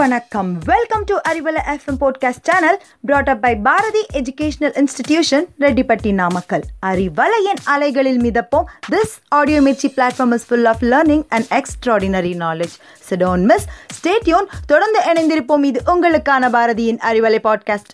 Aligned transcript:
வணக்கம். 0.00 0.58
Welcome 0.64 1.04
to 1.04 1.16
Arivalai 1.28 1.60
FM 1.66 1.98
podcast 2.00 2.42
channel 2.42 2.82
brought 3.00 3.28
up 3.28 3.40
by 3.40 3.56
Bharathi 3.56 4.06
educational 4.12 4.84
institution 4.84 5.44
Rettipatti 5.58 6.14
Namakkal 6.14 6.62
அறிவலையின் 6.86 7.60
அலைகளில் 7.64 8.20
மிதப்போம். 8.20 8.64
This 8.90 9.14
audio 9.28 9.60
Mirchi 9.60 9.88
platform 9.96 10.32
is 10.32 10.46
full 10.46 10.64
of 10.64 10.82
learning 10.82 11.24
and 11.28 11.44
extraordinary 11.50 12.32
knowledge 12.38 12.76
சிடோன் 13.10 13.44
miss 13.44 13.66
stay tuned 14.00 14.46
தொடர்ந்து 14.66 15.00
இணைந்திருப்போம். 15.00 15.64
இது 15.64 15.82
உங்களுக்கான 15.86 16.50
பாரதியின் 16.50 16.98
Arivalai 17.10 17.38
podcast 17.44 17.92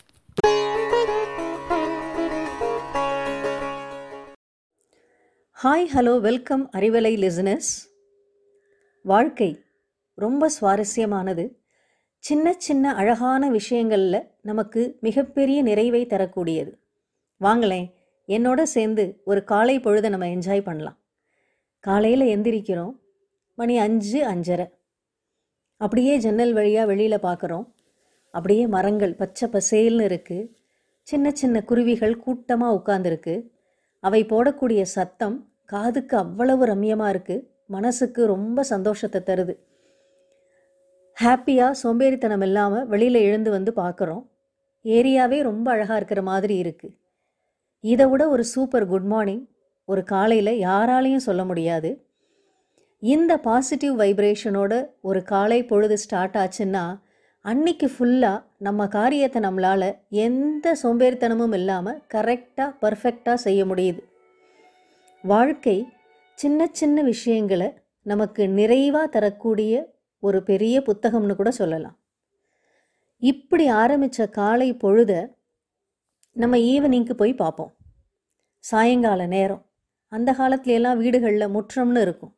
hi 5.64 5.86
hello 5.94 6.20
welcome 6.20 6.70
Arivalai 6.72 7.14
listeners 7.16 7.72
வாழ்க்கை 9.02 9.64
ரொம்ப 10.14 10.50
சுவாரஸ்யமானது. 10.60 11.48
சின்ன 12.26 12.52
சின்ன 12.66 12.92
அழகான 13.00 13.42
விஷயங்களில் 13.56 14.26
நமக்கு 14.40 14.82
மிகப்பெரிய 15.06 15.58
நிறைவை 15.62 16.00
தரக்கூடியது. 16.12 16.72
வாங்களேன் 17.40 17.88
என்னோட 18.28 18.60
சேர்ந்து 18.74 19.04
ஒரு 19.30 19.40
காலை 19.44 19.76
பொழுதை 19.78 20.08
நம்ம 20.12 20.28
என்ஜாய் 20.36 20.66
பண்ணலாம். 20.68 20.96
காலையில் 21.84 22.24
எந்திரிக்கிறோம் 22.34 22.94
மணி 23.58 23.74
அஞ்சு 23.78 24.20
அஞ்சரை. 24.32 24.66
அப்படியே 25.80 26.14
ஜன்னல் 26.24 26.54
வழியாக 26.58 26.90
வெளியில் 26.90 27.24
பார்க்குறோம் 27.26 27.66
அப்படியே 28.34 28.64
மரங்கள் 28.66 29.18
பச்சை 29.20 29.46
பசேல்னு 29.54 30.06
இருக்குது 30.10 30.48
சின்ன 31.08 31.26
சின்ன 31.40 31.56
குருவிகள் 31.70 32.16
கூட்டமாக 32.24 32.76
உட்காந்துருக்கு 32.78 33.34
அவை 34.02 34.20
போடக்கூடிய 34.32 34.82
சத்தம் 34.96 35.36
காதுக்கு 35.64 36.16
அவ்வளவு 36.24 36.64
ரம்யமாக 36.66 37.12
இருக்குது 37.14 37.44
மனசுக்கு 37.66 38.20
ரொம்ப 38.26 38.62
சந்தோஷத்தை 38.72 39.20
தருது. 39.22 39.54
ஹாப்பியாக 41.16 41.78
சோம்பேறித்தனம் 41.82 42.42
இல்லாமல் 42.42 42.86
வெளியில் 42.86 43.20
எழுந்து 43.20 43.50
வந்து 43.50 43.72
பார்க்குறோம் 43.76 44.24
ஏரியாவே 44.84 45.38
ரொம்ப 45.42 45.66
அழகாக 45.70 45.96
இருக்கிற 45.96 46.22
மாதிரி 46.22 46.54
இருக்குது 46.62 46.94
இதை 47.84 48.06
விட 48.08 48.22
ஒரு 48.28 48.44
சூப்பர் 48.44 48.86
குட் 48.86 49.04
மார்னிங் 49.04 49.44
ஒரு 49.88 50.02
காலையில் 50.04 50.52
யாராலையும் 50.58 51.26
சொல்ல 51.28 51.42
முடியாது. 51.44 51.90
இந்த 53.02 53.32
பாசிட்டிவ் 53.38 53.94
வைப்ரேஷனோட 54.00 54.72
ஒரு 55.00 55.20
காலை 55.22 55.64
பொழுது 55.64 55.96
ஸ்டார்ட் 55.98 56.36
ஆச்சுன்னா 56.36 56.84
அன்னைக்கு 57.44 57.86
ஃபுல்லாக 57.86 58.44
நம்ம 58.58 58.86
காரியத்தை 58.88 59.42
நம்மளால் 59.42 59.88
எந்த 60.26 60.76
சோம்பேறித்தனமும் 60.82 61.52
இல்லாமல் 61.52 62.00
கரெக்டாக 62.14 62.70
பர்ஃபெக்டாக 62.82 63.34
செய்ய 63.34 63.64
முடியுது. 63.64 64.00
வாழ்க்கை 65.24 65.78
சின்ன 66.38 66.66
சின்ன 66.72 67.02
விஷயங்களை 67.02 67.68
நமக்கு 68.06 68.42
நிறைவாக 68.48 69.06
தரக்கூடிய 69.08 69.74
ஒரு 70.18 70.42
பெரிய 70.42 70.80
புத்தகம்னு 70.80 71.34
கூட 71.34 71.50
சொல்லலாம். 71.50 71.98
இப்படி 73.18 73.66
ஆரம்பித்த 73.66 74.28
காலை 74.28 74.74
பொழுத 74.74 75.36
நம்ம 76.32 76.56
ஈவினிங்க்கு 76.56 77.12
போய் 77.12 77.34
பார்ப்போம். 77.34 77.74
சாயங்கால 78.58 79.26
நேரம். 79.26 79.66
அந்த 80.08 80.32
காலத்துலலாம் 80.32 80.96
வீடுகளில் 80.96 81.48
முற்றம்னு 81.48 82.00
இருக்கும். 82.00 82.36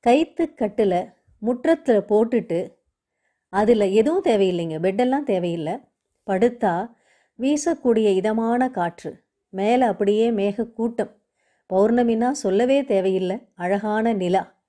கைத்து 0.00 0.54
கட்டில் 0.54 1.10
முற்றத்தில் 1.38 2.00
போட்டுட்டு 2.00 2.74
அதில் 3.48 3.80
எதுவும் 3.80 4.24
தேவையில்லைங்க. 4.24 4.78
பெட்டெல்லாம் 4.78 5.22
தேவையில்லை. 5.22 5.78
படுத்தா 6.26 6.90
வீசக்கூடிய 7.38 8.14
இதமான 8.14 8.70
காற்று 8.70 9.24
மேலே 9.48 9.84
அப்படியே 9.84 10.30
மேகக்கூட்டம். 10.30 11.10
பௌர்ணமினா 11.74 12.30
சொல்லவே 12.30 12.84
தேவையில்லை. 12.84 13.48
அழகான 13.54 14.12
நிலா. 14.12 14.61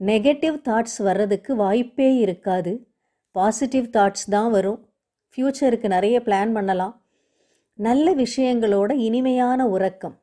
நெகட்டிவ் 0.00 0.56
தாட்ஸ் 0.68 0.98
வர்றதுக்கு 0.98 1.56
வாய்ப்பே 1.56 2.14
இருக்காது. 2.14 2.88
பாசிட்டிவ் 3.30 3.84
தாட்ஸ் 3.84 4.28
தான் 4.30 4.50
வரும். 4.50 4.92
ஃப்யூச்சருக்கு 5.30 5.86
நிறைய 5.86 6.20
பிளான் 6.24 6.52
பண்ணலாம். 6.52 7.06
நல்ல 7.72 8.14
விஷயங்களோட 8.14 8.92
இனிமையான 8.92 9.68
உறக்கம். 9.68 10.22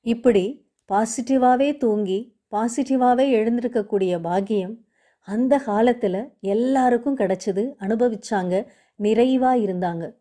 இப்படி 0.00 0.70
பாசிட்டிவாகவே 0.92 1.76
தூங்கி 1.76 2.38
பாசிட்டிவாகவே 2.50 3.26
எழுந்திருக்கக்கூடிய 3.38 4.20
பாக்கியம் 4.20 4.84
அந்த 5.20 5.58
காலத்தில் 5.58 6.32
எல்லாருக்கும் 6.40 7.16
கிடச்சிது 7.16 7.74
அனுபவிச்சாங்க 7.80 8.66
நிறைவாக 8.96 9.56
இருந்தாங்க. 9.56 10.14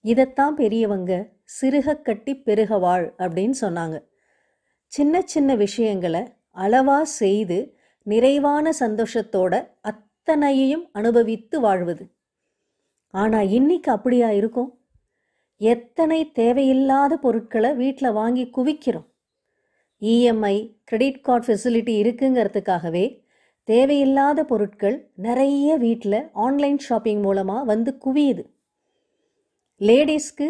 இதைத்தான் 0.00 0.54
பெரியவங்க 0.54 1.28
சிறுக 1.60 2.02
கட்டி 2.02 2.36
பெருக 2.36 2.78
வாழ் 2.78 3.14
அப்படின்னு 3.18 3.54
சொன்னாங்க. 3.60 4.02
சின்ன 4.86 5.20
சின்ன 5.20 5.54
விஷயங்களை 5.54 6.32
அளவாக 6.50 7.04
செய்து 7.04 7.78
நிறைவான 8.06 8.72
சந்தோஷத்தோட 8.80 9.68
அத்தனையையும் 9.80 10.84
அனுபவித்து 10.92 11.60
வாழ்வது. 11.60 12.04
ஆனால் 13.10 13.48
இன்னைக்கு 13.48 13.92
அப்படியா 13.92 14.30
இருக்கும்? 14.30 14.70
எத்தனை 15.56 16.32
தேவையில்லாத 16.32 17.16
பொருட்களை 17.16 17.74
வீட்டில் 17.74 18.12
வாங்கி 18.12 18.44
குவிக்கிறோம்? 18.56 19.06
இஎம்ஐ 20.02 20.56
கிரெடிட் 20.84 21.20
கார்டு 21.20 21.46
ஃபெசிலிட்டி 21.46 21.94
இருக்குங்கிறதுக்காகவே 22.02 23.04
தேவையில்லாத 23.68 24.44
பொருட்கள் 24.44 24.96
நிறைய 25.14 25.76
வீட்டில் 25.76 26.20
ஆன்லைன் 26.32 26.78
ஷாப்பிங் 26.78 27.20
மூலமாக 27.20 27.64
வந்து 27.64 27.90
குவியுது. 28.04 28.44
லேடிஸ்க்கு 29.80 30.48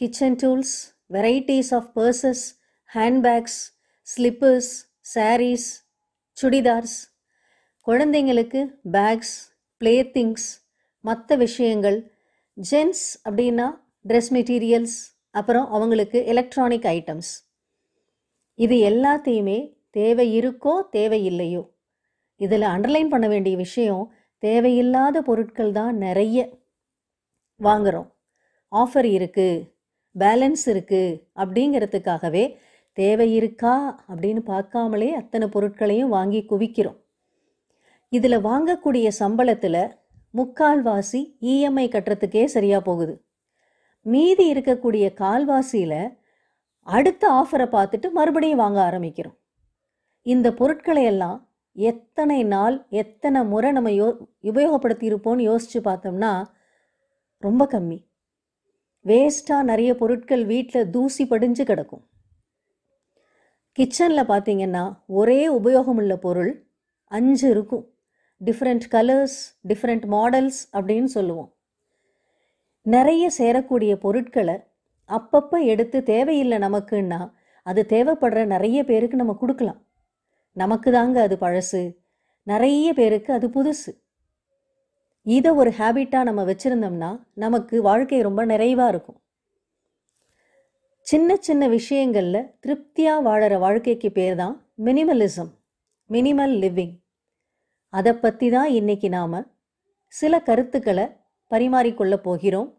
kitchen 0.00 0.38
tools 0.42 0.76
varieties 1.12 1.72
of 1.74 1.90
purses 1.96 2.44
handbags 2.94 3.60
slippers 4.06 4.72
saris 5.14 5.68
chudidars 6.36 6.96
குழந்தைங்களுக்கு 7.86 8.60
பேக்ஸ் 8.90 9.36
ப்ளே 9.80 9.94
திங்ஸ் 10.14 10.46
மற்ற 11.04 11.36
விஷயங்கள் 11.36 11.98
ஜென்ஸ் 12.56 13.04
அப்படின்னா 13.24 13.66
ட்ரெஸ் 14.04 14.30
மெட்டீரியல்ஸ் 14.32 14.98
அப்புறம் 15.34 15.66
அவங்களுக்கு 15.68 16.18
எலக்ட்ரானிக் 16.24 16.86
ஐட்டம்ஸ் 16.88 17.30
இது 18.58 18.76
எல்லாத்தையுமே 18.90 19.58
தேவை 19.90 20.26
இருக்கோ 20.38 20.74
தேவையில்லையோ 20.92 21.62
இதில் 22.40 22.66
அண்டர்லைன் 22.66 23.08
பண்ண 23.08 23.26
வேண்டிய 23.28 23.56
விஷயம் 23.56 24.04
தேவையில்லாத 24.42 25.22
பொருட்கள் 25.22 25.72
தான் 25.72 25.94
நிறைய 25.96 26.38
வாங்குகிறோம் 27.60 28.08
ஆஃபர் 28.72 29.08
இருக்குது 29.12 29.64
பேலன்ஸ் 30.14 30.64
இருக்குது 30.68 31.18
அப்படிங்கிறதுக்காகவே 31.38 32.44
தேவை 32.96 33.28
இருக்கா 33.38 33.74
அப்படின்னு 34.10 34.42
பார்க்காமலே 34.52 35.08
அத்தனை 35.20 35.46
பொருட்களையும் 35.54 36.14
வாங்கி 36.16 36.40
குவிக்கிறோம். 36.50 36.98
இதில் 38.12 38.44
வாங்கக்கூடிய 38.48 39.06
சம்பளத்தில் 39.20 39.82
முக்கால்வாசி 40.34 41.20
இஎம்ஐ 41.52 41.86
கட்டுறதுக்கே 41.92 42.44
சரியாக 42.54 42.82
போகுது. 42.88 43.14
மீதி 44.06 44.44
இருக்கக்கூடிய 44.52 45.04
கால்வாசியில் 45.22 46.00
அடுத்த 46.86 47.22
ஆஃபரை 47.40 47.66
பார்த்துட்டு 47.74 48.08
மறுபடியும் 48.18 48.62
வாங்க 48.62 48.78
ஆரம்பிக்கிறோம். 48.88 49.36
இந்த 50.26 50.48
பொருட்களை 50.60 51.04
எல்லாம் 51.12 51.38
எத்தனை 51.76 52.40
நாள் 52.52 52.76
எத்தனை 53.02 53.40
முறை 53.52 53.70
நம்ம 53.76 53.90
யோ 53.90 54.08
உபயோகப்படுத்தியிருப்போம்னு 54.50 55.48
யோசித்து 55.50 55.80
பார்த்தோம்னா 55.88 56.32
ரொம்ப 57.42 57.62
கம்மி. 57.72 57.98
வேஸ்ட்டாக 59.04 59.68
நிறைய 59.70 59.90
பொருட்கள் 60.02 60.44
வீட்டில் 60.52 60.90
தூசி 60.94 61.24
படிஞ்சு 61.32 61.64
கிடக்கும். 61.64 62.04
கிச்சனில் 63.78 64.28
பார்த்தீங்கன்னா 64.28 64.98
ஒரே 65.06 65.48
உபயோகமுள்ள 65.48 66.14
பொருள் 66.16 66.68
அஞ்சு 67.04 67.50
இருக்கும். 67.50 67.90
டிஃப்ரெண்ட் 68.44 68.86
கலர்ஸ் 68.90 69.36
டிஃப்ரெண்ட் 69.68 70.06
மாடல்ஸ் 70.14 70.60
அப்படின்னு 70.72 71.04
சொல்லுவோம். 71.04 71.54
நிறைய 72.82 73.30
சேரக்கூடிய 73.38 73.94
பொருட்களை 73.94 74.54
அப்பப்போ 75.08 75.64
எடுத்து 75.64 76.02
தேவையில்லை 76.02 76.58
நமக்குன்னா 76.58 77.32
அது 77.62 77.86
தேவைப்படுற 77.88 78.46
நிறைய 78.46 78.84
பேருக்கு 78.84 79.16
நம்ம 79.16 79.32
கொடுக்கலாம். 79.32 79.86
நமக்கு 80.52 80.92
தாங்க 80.92 81.22
அது 81.22 81.36
பழசு. 81.40 81.96
நிறைய 82.42 82.92
பேருக்கு 82.92 83.32
அது 83.32 83.48
புதுசு. 83.48 83.92
இதை 85.22 85.50
ஒரு 85.50 85.70
ஹேபிட்டாக 85.70 86.22
நம்ம 86.22 86.44
வச்சுருந்தோம்னா 86.44 87.20
நமக்கு 87.34 87.82
வாழ்க்கை 87.82 88.20
ரொம்ப 88.20 88.44
நிறைவாக 88.44 88.88
இருக்கும். 88.88 89.20
சின்ன 91.06 91.36
சின்ன 91.36 91.68
விஷயங்களில் 91.68 92.54
திருப்தியாக 92.60 93.30
வாழற 93.30 93.58
வாழ்க்கைக்கு 93.58 94.12
பேர் 94.12 94.36
தான் 94.36 94.66
மினிமலிசம் 94.84 95.50
மினிமல் 96.10 96.54
லிவிங். 96.62 96.94
அதை 97.88 98.12
பற்றி 98.12 98.50
தான் 98.50 98.70
இன்றைக்கி 98.70 99.08
நாம் 99.08 99.46
சில 100.06 100.40
கருத்துக்களை 100.40 101.06
பரிமாறிக்கொள்ள 101.50 102.16
போகிறோம். 102.16 102.78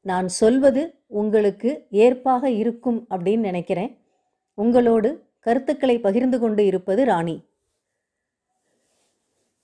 நான் 0.00 0.28
சொல்வது 0.28 1.04
உங்களுக்கு 1.06 1.88
ஏற்பாக 1.90 2.50
இருக்கும் 2.50 3.06
அப்படின்னு 3.10 3.38
நினைக்கிறேன். 3.38 3.98
உங்களோடு 4.54 5.30
கருத்துக்களை 5.40 5.98
பகிர்ந்து 5.98 6.38
கொண்டு 6.38 6.66
இருப்பது 6.66 7.04
ராணி. 7.04 7.44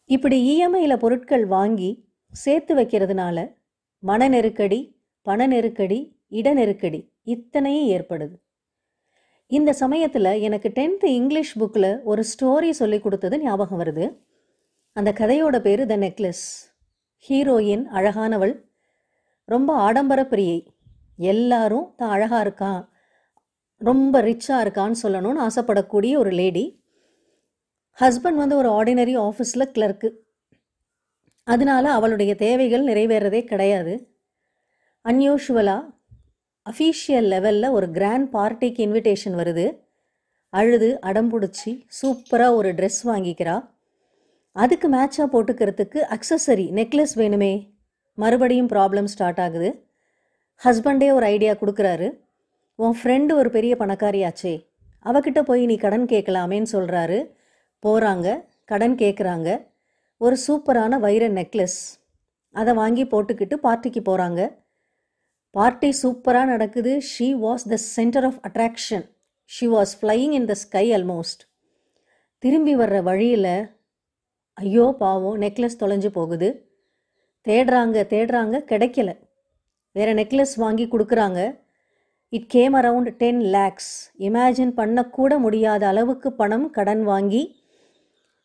இப்படி 0.05 0.39
இஎம்ஐயில் 0.53 0.97
பொருட்கள் 0.97 1.45
வாங்கி 1.45 2.09
சேர்த்து 2.33 2.75
வைக்கிறதுனால 2.75 3.55
மன 3.99 4.29
நெருக்கடி 4.29 4.97
பண 5.23 5.47
நெருக்கடி 5.47 6.12
இட 6.39 6.49
நெருக்கடி 6.53 7.01
இத்தனையும் 7.35 7.89
ஏற்படுது. 7.95 8.37
இந்த 9.51 9.71
சமயத்தில் 9.81 10.31
எனக்கு 10.47 10.69
டென்த்து 10.79 11.09
இங்கிலீஷ் 11.21 11.55
புக்கில் 11.61 11.91
ஒரு 12.03 12.23
ஸ்டோரி 12.31 12.71
சொல்லி 12.81 12.99
கொடுத்தது 13.01 13.37
ஞாபகம் 13.39 13.81
வருது. 13.81 14.05
அந்த 14.97 15.11
கதையோட 15.21 15.57
பேர் 15.61 15.83
த 15.87 15.97
நெக்லஸ் 15.97 16.45
ஹீரோயின் 17.27 17.85
அழகானவள். 17.99 18.55
ரொம்ப 19.49 19.71
ஆடம்பர 19.87 20.21
பிரியை. 20.31 20.59
எல்லாரும் 21.33 21.87
தான் 21.97 22.13
அழகாக 22.17 22.45
இருக்கா 22.47 22.73
ரொம்ப 23.81 24.15
ரிச்சாக 24.23 24.63
இருக்கான்னு 24.65 25.03
சொல்லணும்னு 25.03 25.45
ஆசைப்படக்கூடிய 25.47 26.13
ஒரு 26.23 26.33
லேடி 26.41 26.65
ஹஸ்பண்ட் 27.99 28.41
வந்து 28.43 28.57
ஒரு 28.57 28.69
ஆர்டினரி 28.79 29.15
ஆஃபீஸில் 29.27 29.73
கிளர்க்கு 29.77 30.09
அதனால 31.47 31.85
அவளுடைய 31.91 32.33
தேவைகள் 32.43 32.85
நிறைவேறதே 32.85 33.41
கிடையாது. 33.45 33.95
அன்யூஷுவலாக 35.05 35.89
அஃபீஷியல் 36.71 37.29
லெவலில் 37.33 37.71
ஒரு 37.71 37.91
கிராண்ட் 37.91 38.35
பார்ட்டிக்கு 38.35 38.81
இன்விடேஷன் 38.87 39.37
வருது. 39.41 39.79
அழுது 40.49 40.99
அடம்பிடிச்சி 41.03 41.71
சூப்பராக 41.99 42.55
ஒரு 42.55 42.73
ட்ரெஸ் 42.73 43.01
வாங்கிக்கிறா. 43.05 43.69
அதுக்கு 44.53 44.91
மேட்சாக 44.91 45.27
போட்டுக்கிறதுக்கு 45.33 46.01
அக்சசரி 46.15 46.67
நெக்லஸ் 46.79 47.15
வேணுமே. 47.17 47.73
மறுபடியும் 48.15 48.69
ப்ராப்ளம் 48.69 49.05
ஸ்டார்ட் 49.05 49.41
ஆகுது. 49.41 49.87
ஹஸ்பண்டே 50.65 51.13
ஒரு 51.13 51.27
ஐடியா 51.27 51.53
கொடுக்குறாரு. 51.53 52.09
உன் 52.75 52.97
ஃப்ரெண்டு 53.03 53.33
ஒரு 53.33 53.51
பெரிய 53.51 53.77
பணக்காரியாச்சே. 53.79 54.55
அவகிட்ட 55.05 55.43
போய் 55.43 55.67
நீ 55.67 55.77
கடன் 55.77 56.07
கேட்கலாமேன்னு 56.07 56.69
சொல்கிறாரு 56.73 57.19
போகிறாங்க 57.87 58.45
கடன் 58.65 58.95
கேட்குறாங்க 58.95 59.67
ஒரு 60.17 60.37
சூப்பரான 60.47 60.99
வைர 60.99 61.29
நெக்லஸ் 61.29 61.81
அதை 62.51 62.75
வாங்கி 62.75 63.05
போட்டுக்கிட்டு 63.05 63.57
பார்ட்டிக்கு 63.63 64.01
போகிறாங்க 64.05 64.62
பார்ட்டி 65.57 65.89
சூப்பராக 66.01 66.51
நடக்குது. 66.53 66.93
She 67.13 67.27
was 67.45 67.65
the 67.73 67.77
centre 67.95 68.27
of 68.29 68.39
attraction 68.49 69.05
she 69.51 69.67
was 69.75 69.93
flying 70.01 70.35
in 70.39 70.47
the 70.51 70.55
sky 70.63 70.85
almost 70.99 71.43
திரும்பி 72.43 72.75
வர்ற 72.81 72.99
வழியில் 73.09 73.55
ஐயோ 74.59 74.87
பாவம் 75.03 75.37
நெக்லஸ் 75.45 75.79
தொலைஞ்சு 75.83 76.11
போகுது. 76.17 76.49
தேடுறாங்க 77.47 78.07
தேடுறாங்க 78.15 78.57
கிடைக்கல. 78.71 79.11
வேறு 79.97 80.13
நெக்லஸ் 80.21 80.57
வாங்கி 80.65 80.87
கொடுக்குறாங்க. 80.95 81.41
It 82.33 82.49
came 82.57 82.75
around 82.81 83.13
ten 83.23 83.43
lakhs 83.57 83.93
imagine 84.29 84.75
பண்ணக்கூட 84.81 85.33
முடியாத 85.39 85.83
அளவுக்கு 85.93 86.29
பணம் 86.41 86.69
கடன் 86.79 87.05
வாங்கி 87.13 87.43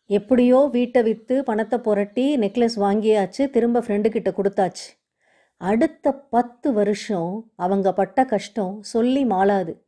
எப்படியோ 0.10 0.60
வீட்டை 0.78 1.02
விற்று 1.10 1.38
பணத்தை 1.44 1.80
புரட்டி 1.88 2.28
நெக்லஸ் 2.46 2.78
வாங்கியாச்சு. 2.86 3.44
திரும்ப 3.56 3.84
ஃப்ரெண்டுக்கிட்ட 3.86 4.32
கொடுத்தாச்சு. 4.40 4.88
அடுத்த 5.58 6.14
பத்து 6.14 6.74
வருஷம் 6.74 7.52
அவங்க 7.56 7.94
பட்ட 7.94 8.26
கஷ்டம் 8.26 8.84
சொல்லி 8.84 9.26
மாளாது. 9.26 9.86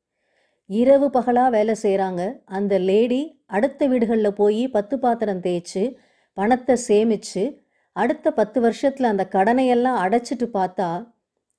இரவு 0.66 1.10
பகலாக 1.10 1.50
வேலை 1.50 1.75
செய்கிறாங்க 1.81 2.42
அந்த 2.45 2.77
லேடி 2.77 3.44
அடுத்த 3.45 3.88
வீடுகளில் 3.88 4.33
போய் 4.33 4.68
பத்து 4.68 5.00
பாத்திரம் 5.00 5.39
தேய்ச்சி 5.39 5.95
பணத்தை 6.33 6.75
சேமித்து 6.75 7.62
அடுத்த 7.92 8.31
பத்து 8.31 8.62
வருஷத்தில் 8.62 9.07
அந்த 9.07 9.27
கடனையெல்லாம் 9.31 10.01
அடைச்சிட்டு 10.06 10.48
பார்த்தா 10.54 11.12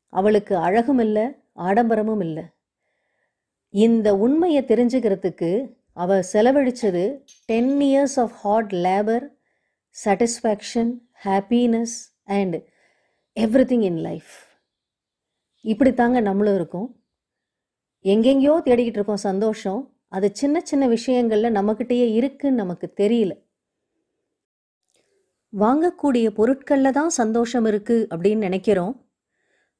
அவளுக்கு 0.08 0.56
அழகும் 0.56 0.98
இல்லை 0.98 1.24
ஆடம்பரமும் 1.56 2.20
இல்லை. 2.20 2.44
இந்த 3.70 4.16
உண்மையை 4.16 4.62
தெரிஞ்சுக்கிறதுக்கு 4.62 5.72
அவள் 5.92 6.24
செலவழித்தது 6.32 7.22
ten 7.44 7.78
years 7.80 8.16
of 8.16 8.30
hard 8.30 8.72
labour 8.72 9.26
satisfaction 10.04 10.92
happiness 11.24 11.96
and 12.24 12.69
everything 13.64 13.84
in 13.88 14.00
life 14.02 14.30
இப்படி 15.64 15.90
தாங்க 15.94 16.18
நம்மளும் 16.20 16.54
இருக்கோம். 16.54 16.88
எங்கெங்கேயோ 18.04 18.54
தேடிக்கிட்டு 18.66 18.98
இருக்கோம் 18.98 19.22
சந்தோஷம். 19.28 19.80
அது 20.08 20.28
சின்ன 20.32 20.60
சின்ன 20.60 20.84
விஷயங்களில் 20.86 21.54
நம்மக்கிட்டேயே 21.56 22.06
இருக்குன்னு 22.12 22.60
நமக்கு 22.62 22.86
தெரியல. 22.96 23.32
வாங்கக்கூடிய 25.52 26.26
பொருட்களில் 26.30 26.96
தான் 26.98 27.12
சந்தோஷம் 27.18 27.66
இருக்குது 27.66 28.06
அப்படின்னு 28.12 28.46
நினைக்கிறோம். 28.48 28.94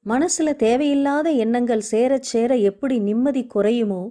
மனசில் 0.05 0.59
தேவையில்லாத 0.65 1.29
எண்ணங்கள் 1.43 1.83
சேர 1.91 2.19
சேர 2.31 2.55
எப்படி 2.69 2.99
நிம்மதி 2.99 3.43
குறையுமோ 3.47 4.03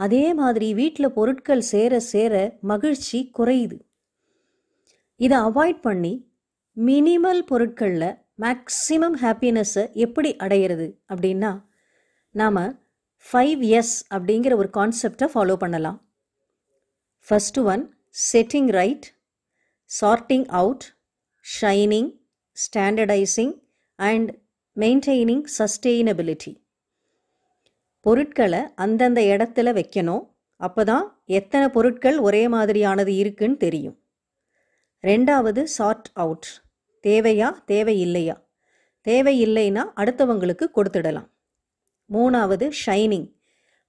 அதே 0.00 0.24
மாதிரி 0.32 0.68
வீட்டில் 0.74 1.14
பொருட்கள் 1.18 1.62
சேர 1.72 2.00
சேர 2.12 2.34
மகிழ்ச்சி 2.62 3.20
குறையுது. 3.38 3.78
இதை 5.20 5.38
அவாய்ட் 5.48 5.80
பண்ணி 5.80 6.12
மினிமல் 6.76 7.42
பொருட்களில் 7.44 8.10
மேக்ஸிமம் 8.38 9.16
ஹாப்பினஸ்ஸை 9.22 9.92
எப்படி 9.92 10.36
அடையிறது 10.36 10.86
அப்படின்னா 11.08 11.62
நாம் 12.30 12.62
ஃபைவ் 13.26 13.60
எஸ் 13.78 14.14
அப்படிங்கிற 14.14 14.52
ஒரு 14.56 14.68
கான்செப்டை 14.72 15.26
ஃபாலோ 15.34 15.56
பண்ணலாம். 15.56 15.98
First 17.26 17.64
one 17.64 17.98
setting 18.32 18.70
right 18.70 19.06
sorting 19.84 20.46
out 20.60 20.84
shining 21.44 22.10
standardising 22.56 23.54
and 23.98 24.30
maintaining 24.76 25.44
sustainability 25.58 26.52
பொருட்களை 28.00 28.62
அந்தந்த 28.74 29.20
இடத்துல 29.20 29.68
வைக்கணும். 29.78 30.24
அப்போ 30.56 30.84
தான் 30.84 31.22
எத்தனை 31.24 31.68
பொருட்கள் 31.68 32.18
ஒரே 32.18 32.48
மாதிரியானது 32.48 33.12
இருக்குன்னு 33.22 33.56
தெரியும். 33.56 33.96
ரெண்டாவது 35.04 35.62
சார்ட் 35.76 36.10
அவுட் 36.14 36.48
தேவையா 37.06 37.52
தேவையில்லையா? 37.66 38.42
தேவையில்லைன்னா 39.08 39.84
அடுத்தவங்களுக்கு 39.96 40.66
கொடுத்துடலாம். 40.76 41.30
மூணாவது 42.10 42.70
ஷைனிங் 42.86 43.34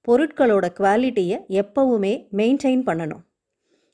பொருட்களோட 0.07 0.68
குவாலிட்டியை 0.80 1.38
எப்பவுமே 1.50 2.27
மெயின்டைன் 2.31 2.83
பண்ணணும். 2.86 3.24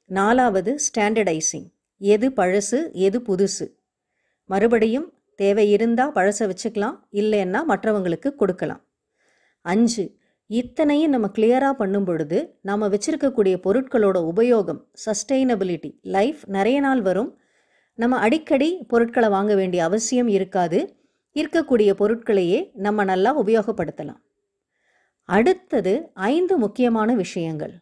நாலாவது 0.06 0.80
ஸ்டாண்டர்டைசிங் 0.88 1.68
எது 1.98 2.30
பழசு 2.30 2.92
எது 2.92 3.20
புதுசு. 3.20 3.76
மறுபடியும் 4.46 5.14
தேவை 5.36 5.72
இருந்தால் 5.72 6.12
பழசை 6.12 6.52
வச்சுக்கலாம் 6.52 7.00
இல்லைன்னா 7.12 7.60
மற்றவங்களுக்கு 7.68 8.36
கொடுக்கலாம். 8.36 8.86
அஞ்சு 9.62 10.18
இத்தனையும் 10.48 11.10
நம்ம 11.10 11.32
கிளியராக 11.38 11.72
பண்ணும் 11.72 12.06
பொழுது 12.06 12.58
நம்ம 12.62 12.90
வச்சுருக்கக்கூடிய 12.90 13.56
பொருட்களோட 13.64 14.32
உபயோகம் 14.32 14.86
சஸ்டெயினபிலிட்டி 15.06 16.00
லைஃப் 16.02 16.44
நிறைய 16.46 16.80
நாள் 16.80 17.02
வரும் 17.02 17.39
நம்ம 18.00 18.18
அடிக்கடி 18.18 18.86
பொருட்களை 18.88 19.30
வாங்க 19.30 19.56
வேண்டிய 19.56 19.84
அவசியம் 19.84 20.28
இருக்காது. 20.28 20.98
இருக்கக்கூடிய 21.36 21.94
பொருட்களையே 21.94 22.72
நம்ம 22.74 23.04
நல்லா 23.04 23.42
உபயோகப்படுத்தலாம். 23.42 24.22
அடுத்தது 25.24 26.12
ஐந்து 26.14 26.58
முக்கியமான 26.58 27.16
விஷயங்கள். 27.16 27.74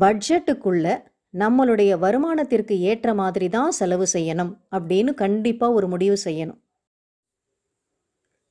பட்ஜெட்டுக்குள்ள 0.00 1.02
நம்மளுடைய 1.38 1.90
வருமானத்திற்கு 2.04 2.72
ஏற்ற 2.72 3.14
மாதிரி 3.14 3.48
தான் 3.48 3.70
செலவு 3.70 4.06
செய்யணும் 4.12 4.52
அப்படின்னு 4.70 5.14
கண்டிப்பாக 5.14 5.72
ஒரு 5.72 5.88
முடிவு 5.88 6.16
செய்யணும். 6.24 6.60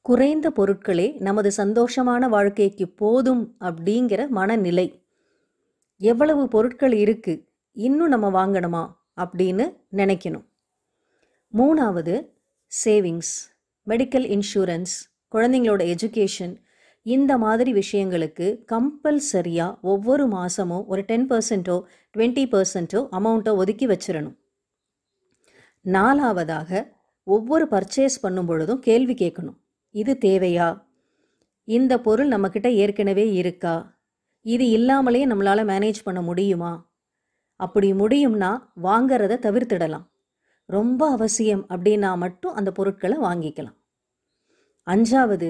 குறைந்த 0.01 0.49
பொருட்களே 0.49 1.19
நமது 1.19 1.51
சந்தோஷமான 1.57 2.29
வாழ்க்கைக்கு 2.29 2.89
போதும் 2.89 3.55
அப்படிங்கிற 3.59 4.27
மனநிலை. 4.27 4.87
எவ்வளவு 6.01 6.47
பொருட்கள் 6.47 6.93
இருக்கு 6.93 7.47
இன்னும் 7.71 8.07
நம்ம 8.07 8.27
வாங்கணுமா? 8.39 8.97
அப்படின்னு 9.23 9.75
நினைக்கணும். 9.95 10.45
மூணாவது 11.57 12.27
சேவிங்ஸ் 12.85 13.33
மெடிக்கல் 13.87 14.25
இன்சூரன்ஸ் 14.35 14.95
குழந்தைங்களோட 15.31 15.95
எஜுகேஷன் 15.95 16.55
இந்த 17.01 17.37
மாதிரி 17.37 17.73
விஷயங்களுக்கு 17.73 18.59
கம்பல்சரியாக 18.71 19.79
ஒவ்வொரு 19.81 20.27
மாதமும் 20.27 20.85
ஒரு 20.85 21.01
டென் 21.01 21.27
பர்சன்ட்டோ 21.29 21.81
டுவெண்ட்டி 22.17 22.43
பர்சன்ட்டோ 22.53 23.07
அமௌண்ட்டோ 23.11 23.55
ஒதுக்கி 23.55 23.87
வச்சிடணும். 23.87 24.35
நாலாவதாக 25.85 26.91
ஒவ்வொரு 27.23 27.67
பர்ச்சேஸ் 27.71 28.21
பண்ணும் 28.21 28.45
பொழுதும் 28.45 28.79
கேள்வி 28.79 29.13
கேட்கணும். 29.13 29.57
இது 29.91 30.17
தேவையா? 30.21 30.81
இந்த 31.63 31.99
பொருள் 31.99 32.27
நம்மக்கிட்ட 32.27 32.67
ஏற்கனவே 32.73 33.33
இருக்கா? 33.33 33.97
இது 34.41 34.69
இல்லாமலே 34.69 35.27
நம்மளால் 35.27 35.69
மேனேஜ் 35.71 35.99
பண்ண 36.03 36.21
முடியுமா? 36.21 36.88
அப்படி 37.59 37.89
முடியும்னா 37.93 38.51
வாங்கிறத 38.83 39.37
தவிர்த்திடலாம். 39.45 40.05
ரொம்ப 40.69 41.01
அவசியம் 41.09 41.63
அப்படின்னா 41.69 42.11
மட்டும் 42.17 42.53
அந்த 42.53 42.69
பொருட்களை 42.71 43.17
வாங்கிக்கலாம். 43.17 43.77
அஞ்சாவது 44.87 45.49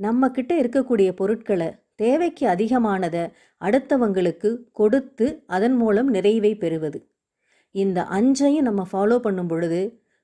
நம்மக்கிட்ட 0.00 0.52
இருக்கக்கூடிய 0.62 1.10
பொருட்களை 1.12 1.68
தேவைக்கு 1.94 2.44
அதிகமானதை 2.48 3.24
அடுத்தவங்களுக்கு 3.60 4.50
கொடுத்து 4.72 5.26
அதன் 5.46 5.76
மூலம் 5.80 6.08
நிறைவை 6.08 6.52
பெறுவது. 6.54 6.98
இந்த 7.74 7.98
அஞ்சையும் 8.18 8.68
நம்ம 8.68 8.82
ஃபாலோ 8.92 9.18
பண்ணும் 9.18 9.50
பொழுது 9.52 9.82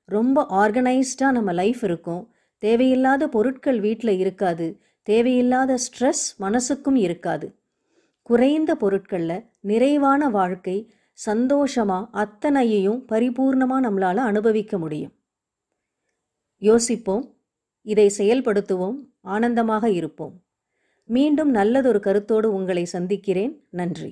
ரொம்ப 0.09 0.45
ஆர்கனைஸ்டாக 0.61 1.37
நம்ம 1.37 1.51
லைஃப் 1.51 1.83
இருக்கும். 1.83 2.23
தேவையில்லாத 2.63 3.23
பொருட்கள் 3.35 3.79
வீட்டில் 3.79 4.15
இருக்காது. 4.23 4.67
தேவையில்லாத 5.07 5.77
ஸ்ட்ரெஸ் 5.85 6.25
மனசுக்கும் 6.39 6.99
இருக்காது. 7.05 7.47
குறைந்த 8.29 8.71
பொருட்களில் 8.75 9.45
நிறைவான 9.69 10.29
வாழ்க்கை 10.29 10.77
சந்தோஷமாக 11.27 12.09
அத்தனையையும் 12.11 13.01
பரிபூர்ணமாக 13.11 13.85
நம்மளால் 13.85 14.21
அனுபவிக்க 14.29 14.77
முடியும். 14.77 15.13
யோசிப்போம் 16.61 17.25
இதை 17.85 18.05
செயல்படுத்துவோம் 18.17 18.97
ஆனந்தமாக 19.21 19.85
இருப்போம். 19.89 20.35
மீண்டும் 21.09 21.51
நல்லதொரு 21.51 21.99
கருத்தோடு 21.99 22.47
உங்களை 22.53 22.85
சந்திக்கிறேன். 22.85 23.53
நன்றி. 23.69 24.11